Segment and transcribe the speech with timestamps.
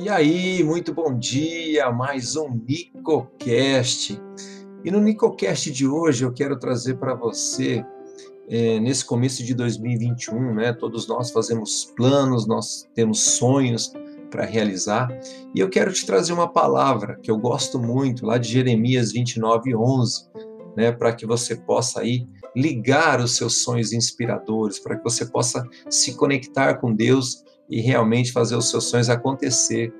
[0.00, 4.16] E aí, muito bom dia, mais um NicoCast.
[4.84, 7.84] E no NicoCast de hoje eu quero trazer para você,
[8.48, 13.92] é, nesse começo de 2021, né, todos nós fazemos planos, nós temos sonhos
[14.30, 15.08] para realizar,
[15.52, 19.74] e eu quero te trazer uma palavra que eu gosto muito, lá de Jeremias 29,
[19.74, 20.28] 11,
[20.76, 22.24] né, para que você possa aí
[22.54, 28.32] ligar os seus sonhos inspiradores, para que você possa se conectar com Deus e realmente
[28.32, 29.92] fazer os seus sonhos acontecer,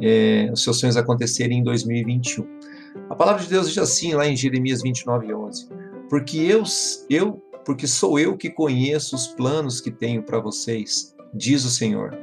[0.00, 2.46] é, os seus sonhos acontecerem em 2021.
[3.08, 5.68] A palavra de Deus diz assim lá em Jeremias 29, 11:
[6.08, 6.62] Porque eu,
[7.08, 12.16] eu, porque sou eu que conheço os planos que tenho para vocês, diz o Senhor.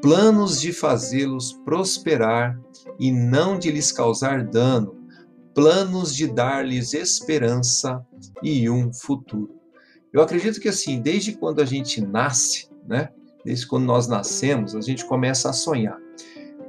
[0.00, 2.58] Planos de fazê-los prosperar
[2.98, 4.96] e não de lhes causar dano,
[5.54, 8.00] planos de dar-lhes esperança
[8.42, 9.60] e um futuro.
[10.12, 13.10] Eu acredito que assim, desde quando a gente nasce, né?
[13.44, 15.98] Desde quando nós nascemos, a gente começa a sonhar.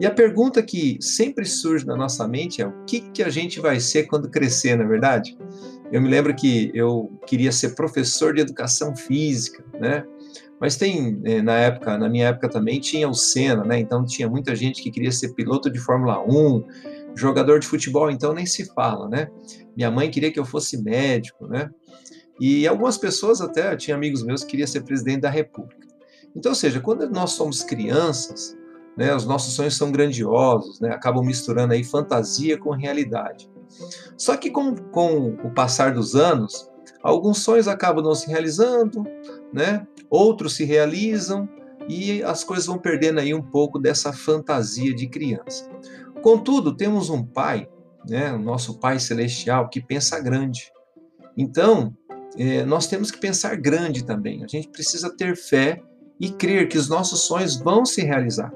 [0.00, 3.60] E a pergunta que sempre surge na nossa mente é: o que, que a gente
[3.60, 5.36] vai ser quando crescer, na é verdade?
[5.92, 10.04] Eu me lembro que eu queria ser professor de educação física, né?
[10.58, 13.78] Mas tem, eh, na época, na minha época também, tinha o Senna, né?
[13.78, 16.64] Então tinha muita gente que queria ser piloto de Fórmula 1,
[17.14, 19.28] jogador de futebol, então nem se fala, né?
[19.76, 21.68] Minha mãe queria que eu fosse médico, né?
[22.40, 25.89] E algumas pessoas até, tinha amigos meus que queriam ser presidente da república.
[26.34, 28.56] Então, ou seja, quando nós somos crianças,
[28.96, 33.50] né, os nossos sonhos são grandiosos, né, acabam misturando aí fantasia com realidade.
[34.16, 36.68] Só que com, com o passar dos anos,
[37.02, 39.04] alguns sonhos acabam não se realizando,
[39.52, 41.48] né, outros se realizam
[41.88, 45.68] e as coisas vão perdendo aí um pouco dessa fantasia de criança.
[46.22, 47.68] Contudo, temos um Pai,
[48.08, 50.70] né, o nosso Pai Celestial, que pensa grande.
[51.36, 51.94] Então,
[52.36, 54.44] é, nós temos que pensar grande também.
[54.44, 55.82] A gente precisa ter fé
[56.20, 58.52] e crer que os nossos sonhos vão se realizar.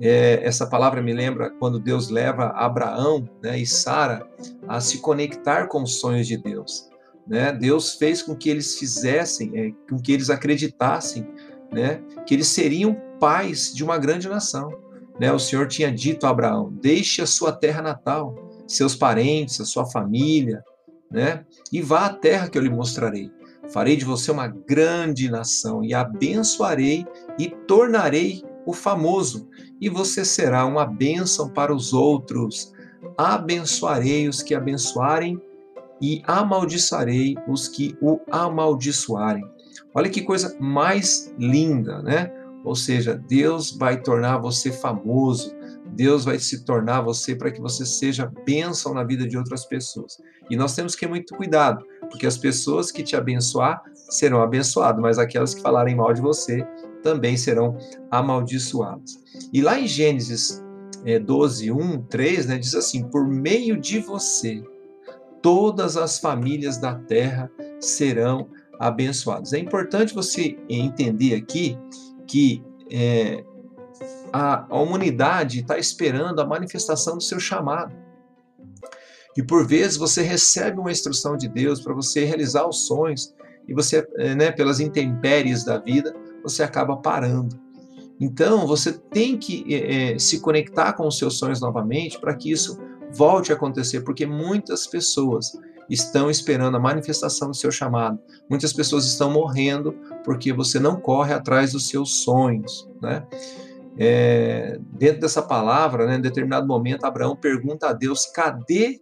[0.00, 4.26] É, essa palavra me lembra quando Deus leva Abraão né, e Sara
[4.66, 6.88] a se conectar com os sonhos de Deus.
[7.26, 7.52] Né?
[7.52, 11.28] Deus fez com que eles fizessem, é, com que eles acreditassem
[11.72, 14.72] né, que eles seriam pais de uma grande nação.
[15.20, 15.32] Né?
[15.32, 18.34] O Senhor tinha dito a Abraão: deixe a sua terra natal,
[18.66, 20.64] seus parentes, a sua família,
[21.10, 21.44] né?
[21.72, 23.30] e vá à terra que eu lhe mostrarei.
[23.72, 27.06] Farei de você uma grande nação e abençoarei
[27.38, 29.48] e tornarei o famoso,
[29.80, 32.72] e você será uma bênção para os outros.
[33.16, 35.40] Abençoarei os que abençoarem
[36.00, 39.44] e amaldiçoarei os que o amaldiçoarem.
[39.94, 42.32] Olha que coisa mais linda, né?
[42.64, 45.54] Ou seja, Deus vai tornar você famoso,
[45.92, 50.16] Deus vai se tornar você para que você seja bênção na vida de outras pessoas.
[50.48, 55.00] E nós temos que ter muito cuidado, porque as pessoas que te abençoar serão abençoadas,
[55.00, 56.66] mas aquelas que falarem mal de você
[57.02, 57.76] também serão
[58.10, 59.18] amaldiçoadas.
[59.52, 60.62] E lá em Gênesis
[61.04, 64.62] é, 12, 1, 3, né, diz assim: Por meio de você,
[65.42, 67.50] todas as famílias da terra
[67.80, 68.48] serão
[68.78, 69.52] abençoadas.
[69.52, 71.78] É importante você entender aqui
[72.26, 73.44] que é,
[74.32, 77.94] a, a humanidade está esperando a manifestação do seu chamado.
[79.36, 83.34] E por vezes você recebe uma instrução de Deus para você realizar os sonhos,
[83.68, 87.58] e você, eh, né, pelas intempéries da vida, você acaba parando.
[88.20, 92.78] Então, você tem que é, se conectar com os seus sonhos novamente para que isso
[93.12, 95.58] volte a acontecer, porque muitas pessoas
[95.88, 98.18] estão esperando a manifestação do seu chamado.
[98.48, 99.92] Muitas pessoas estão morrendo
[100.24, 103.26] porque você não corre atrás dos seus sonhos, né?
[104.02, 108.98] É, dentro dessa palavra, né, em determinado momento, Abraão pergunta a Deus: cadê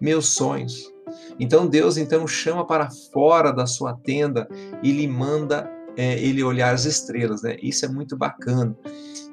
[0.00, 0.92] meus sonhos?
[1.38, 4.48] Então Deus então chama para fora da sua tenda
[4.82, 7.56] e lhe manda é, ele olhar as estrelas, né?
[7.62, 8.76] Isso é muito bacana.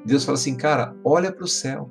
[0.06, 1.90] Deus fala assim, cara, olha para o céu,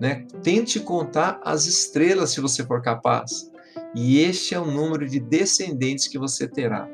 [0.00, 0.24] né?
[0.42, 3.50] Tente contar as estrelas se você for capaz.
[3.94, 6.88] E este é o número de descendentes que você terá.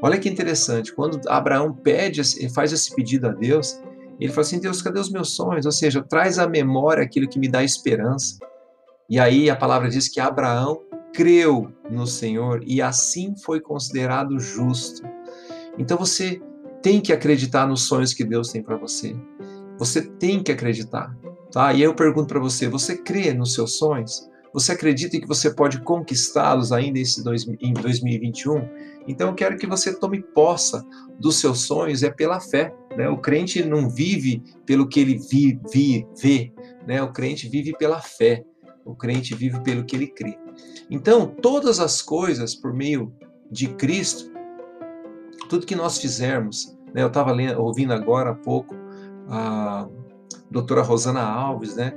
[0.00, 3.80] Olha que interessante, quando Abraão pede, faz esse pedido a Deus,
[4.24, 5.66] ele fala assim: Deus, cadê os meus sonhos?
[5.66, 8.38] Ou seja, traz à memória aquilo que me dá esperança.
[9.08, 10.80] E aí a palavra diz que Abraão
[11.12, 15.02] creu no Senhor e assim foi considerado justo.
[15.78, 16.40] Então você
[16.82, 19.16] tem que acreditar nos sonhos que Deus tem para você.
[19.78, 21.16] Você tem que acreditar,
[21.52, 21.72] tá?
[21.72, 24.28] E eu pergunto para você, você crê nos seus sonhos?
[24.52, 28.66] Você acredita que você pode conquistá-los ainda esse dois, em 2021?
[29.06, 30.82] Então eu quero que você tome posse
[31.20, 32.74] dos seus sonhos é pela fé.
[32.96, 33.08] Né?
[33.08, 36.52] O crente não vive pelo que ele vi, vi, vê,
[36.86, 37.02] né?
[37.02, 38.44] o crente vive pela fé.
[38.84, 40.38] O crente vive pelo que ele crê.
[40.88, 43.12] Então, todas as coisas por meio
[43.50, 44.30] de Cristo
[45.48, 48.74] tudo que nós fizermos, né, eu estava ouvindo agora há pouco
[49.28, 49.88] a,
[50.50, 51.92] doutora Rosana Alves, né?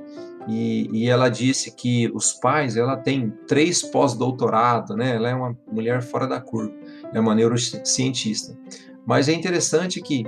[0.48, 5.16] E, e, ela disse que os pais, ela tem três pós-doutorado, né?
[5.16, 6.74] Ela é uma mulher fora da curva,
[7.14, 8.58] é uma neurocientista.
[9.06, 10.24] Mas é interessante que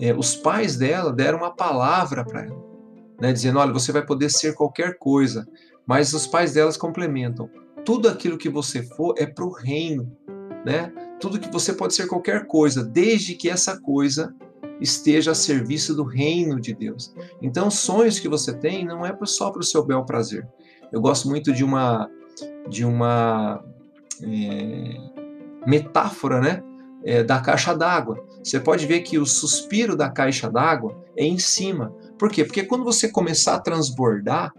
[0.00, 2.64] é, os pais dela deram uma palavra para ela,
[3.20, 3.32] né?
[3.32, 5.46] Dizendo, olha, você vai poder ser qualquer coisa.
[5.86, 7.48] Mas os pais delas complementam.
[7.84, 10.10] Tudo aquilo que você for é para o reino,
[10.64, 10.92] né?
[11.20, 14.34] Tudo que você pode ser qualquer coisa, desde que essa coisa
[14.80, 17.14] esteja a serviço do reino de Deus.
[17.40, 20.46] Então, sonhos que você tem não é só para o seu bel prazer.
[20.92, 22.10] Eu gosto muito de uma
[22.68, 23.64] de uma
[24.22, 24.96] é,
[25.66, 26.62] metáfora, né,
[27.06, 28.22] é, da caixa d'água.
[28.42, 31.94] Você pode ver que o suspiro da caixa d'água é em cima.
[32.18, 32.44] Por quê?
[32.44, 34.52] Porque quando você começar a transbordar,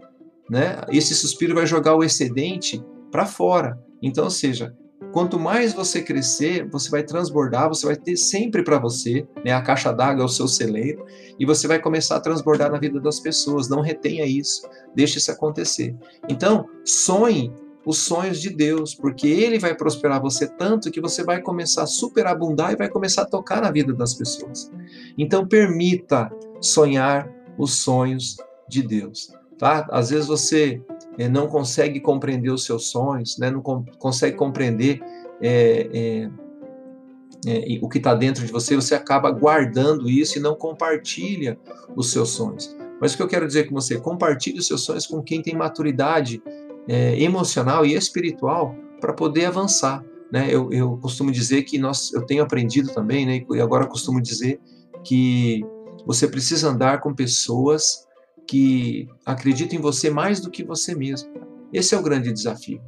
[0.50, 3.78] né, esse suspiro vai jogar o excedente para fora.
[4.02, 4.74] Então, ou seja,
[5.12, 9.52] Quanto mais você crescer, você vai transbordar, você vai ter sempre para você, né?
[9.52, 11.06] A caixa d'água é o seu celeiro,
[11.38, 13.68] e você vai começar a transbordar na vida das pessoas.
[13.68, 15.96] Não retenha isso, deixe isso acontecer.
[16.28, 17.52] Então, sonhe
[17.88, 21.86] os sonhos de Deus, porque Ele vai prosperar você tanto que você vai começar a
[21.86, 24.70] superabundar e vai começar a tocar na vida das pessoas.
[25.16, 26.30] Então, permita
[26.60, 28.36] sonhar os sonhos
[28.68, 29.32] de Deus.
[29.56, 29.88] Tá?
[29.90, 30.82] Às vezes você
[31.16, 33.50] é, não consegue compreender os seus sonhos, né?
[33.50, 35.00] não com, consegue compreender
[35.40, 36.28] é,
[37.46, 41.58] é, o que está dentro de você, você acaba guardando isso e não compartilha
[41.96, 42.76] os seus sonhos.
[43.00, 45.56] Mas o que eu quero dizer com você, compartilhe os seus sonhos com quem tem
[45.56, 46.42] maturidade
[46.88, 50.04] emocional e espiritual para poder avançar.
[50.32, 50.48] Né?
[50.50, 53.44] Eu, eu costumo dizer que nós, eu tenho aprendido também, né?
[53.50, 54.60] e agora costumo dizer
[55.04, 55.64] que
[56.06, 58.06] você precisa andar com pessoas
[58.46, 61.28] que acredita em você mais do que você mesmo.
[61.72, 62.80] Esse é o grande desafio.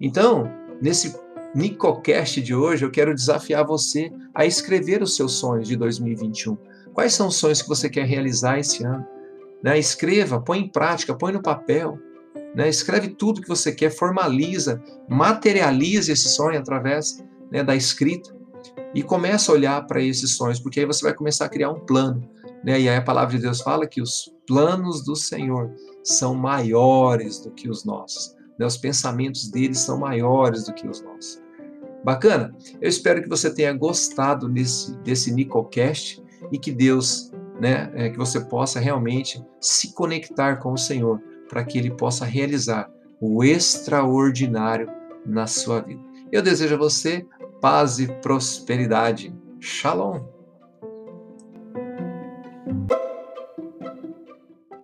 [0.00, 0.50] Então,
[0.82, 1.14] nesse
[1.54, 6.56] Nicocast de hoje, eu quero desafiar você a escrever os seus sonhos de 2021.
[6.92, 9.06] Quais são os sonhos que você quer realizar esse ano?
[9.62, 9.78] Né?
[9.78, 11.98] Escreva, põe em prática, põe no papel.
[12.56, 12.70] Né?
[12.70, 17.22] Escreve tudo que você quer, formaliza, materialize esse sonho através
[17.52, 18.34] né, da escrita
[18.94, 21.80] e começa a olhar para esses sonhos, porque aí você vai começar a criar um
[21.80, 22.26] plano.
[22.64, 22.80] Né?
[22.80, 25.70] E aí a palavra de Deus fala que os planos do Senhor
[26.02, 28.34] são maiores do que os nossos.
[28.58, 28.64] Né?
[28.64, 31.42] Os pensamentos dele são maiores do que os nossos.
[32.02, 32.56] Bacana?
[32.80, 37.30] Eu espero que você tenha gostado desse, desse Nicocast e que Deus,
[37.60, 42.24] né, é, que você possa realmente se conectar com o Senhor para que Ele possa
[42.24, 42.90] realizar
[43.20, 44.88] o extraordinário
[45.24, 46.00] na sua vida.
[46.30, 47.26] Eu desejo a você
[47.60, 49.34] paz e prosperidade.
[49.60, 50.35] Shalom!